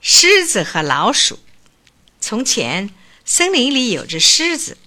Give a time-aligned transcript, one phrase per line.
[0.00, 1.38] 狮子和老鼠。
[2.20, 2.90] 从前，
[3.24, 4.78] 森林里有只狮子，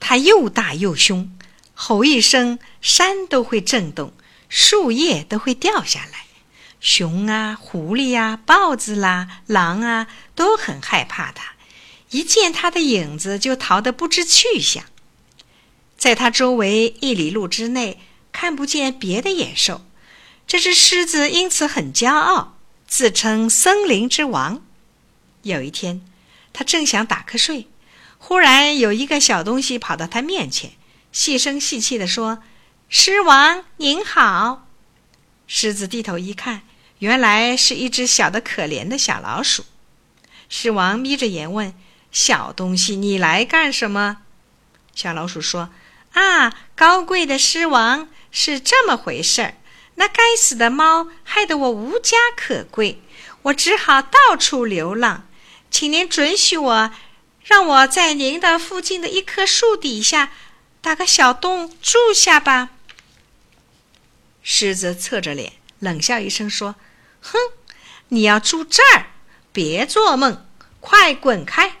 [0.00, 1.36] 它又大又凶，
[1.74, 4.12] 吼一声，山都会震动，
[4.48, 6.26] 树叶都会掉下来。
[6.80, 11.54] 熊啊、狐狸啊、豹子啦、狼啊，都很害怕它，
[12.10, 14.84] 一见它的影子就逃得不知去向。
[15.96, 19.86] 在它周围一里路之内，看不见别的野兽。
[20.46, 22.55] 这只狮子因此很骄傲，
[22.86, 24.64] 自称森林之王。
[25.42, 26.02] 有一天，
[26.52, 27.68] 他正想打瞌睡，
[28.18, 30.72] 忽然有一个小东西跑到他面前，
[31.12, 32.42] 细声细气地说
[32.88, 34.66] ：“狮王您好。”
[35.46, 36.62] 狮子低头一看，
[36.98, 39.64] 原来是一只小的可怜的小老鼠。
[40.48, 41.74] 狮王眯着眼问
[42.10, 44.18] ：“小东西，你来干什么？”
[44.94, 45.70] 小老鼠说
[46.14, 49.54] ：“啊，高贵的狮王，是这么回事儿。”
[49.96, 53.02] 那该死的猫害得我无家可归，
[53.42, 55.26] 我只好到处流浪。
[55.70, 56.90] 请您准许我，
[57.42, 60.32] 让我在您的附近的一棵树底下
[60.80, 62.70] 打个小洞住下吧。
[64.42, 66.76] 狮子侧着脸冷笑一声说
[67.20, 67.38] ：“哼，
[68.08, 69.06] 你要住这儿？
[69.52, 70.46] 别做梦，
[70.80, 71.78] 快滚开！”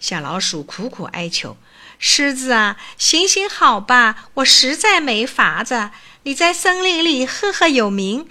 [0.00, 1.56] 小老鼠苦苦哀求
[1.98, 5.90] ：“狮子啊，行行好吧，我实在没法子。”
[6.24, 8.26] 你在森林里赫赫有名，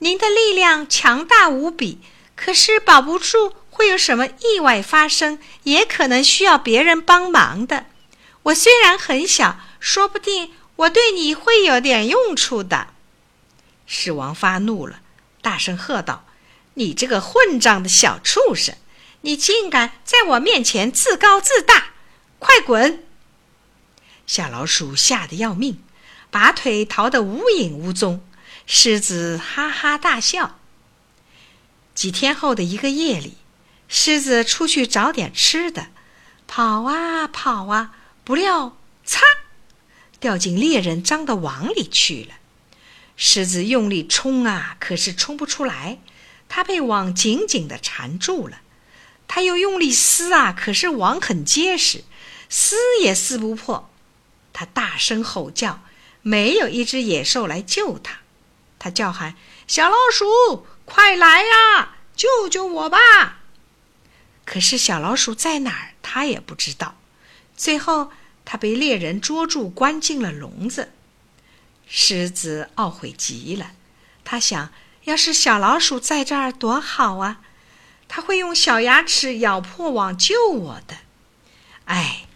[0.00, 1.98] 您的力量强大无比。
[2.36, 7.86] 可是保不住会有什么意外发生，也可能需要别人帮忙的。
[8.44, 12.88] 我虽然很小，说不定我对你会有点用处的。
[13.86, 15.00] 狮王发怒了，
[15.40, 16.26] 大声喝道
[16.74, 18.76] ：“你这个混账的小畜生，
[19.22, 21.92] 你竟敢在我面前自高自大！
[22.38, 23.04] 快滚！”
[24.28, 25.82] 小老鼠吓得要命。
[26.30, 28.22] 拔腿逃得无影无踪，
[28.66, 30.58] 狮子哈哈大笑。
[31.94, 33.38] 几天后的一个夜里，
[33.88, 35.88] 狮子出去找点吃的，
[36.46, 39.22] 跑啊跑啊，不料擦，
[40.20, 42.34] 掉进猎人张的网里去了。
[43.16, 45.98] 狮子用力冲啊，可是冲不出来，
[46.48, 48.60] 它被网紧紧的缠住了。
[49.26, 52.04] 它又用力撕啊，可是网很结实，
[52.48, 53.90] 撕也撕不破。
[54.52, 55.82] 它大声吼叫。
[56.22, 58.18] 没有一只野兽来救他，
[58.78, 59.34] 他叫喊
[59.66, 62.98] ：“小老鼠，快来呀，救救我吧！”
[64.44, 66.96] 可是小老鼠在哪儿，他也不知道。
[67.56, 68.10] 最后，
[68.44, 70.92] 他被猎人捉住，关进了笼子。
[71.86, 73.72] 狮子懊悔极了，
[74.24, 74.70] 他想：
[75.04, 77.40] 要是小老鼠在这儿多好啊！
[78.08, 80.98] 他会用小牙齿咬破网救我的。
[81.84, 82.26] 哎，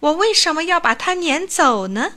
[0.00, 2.14] 我为什么要把它撵走呢？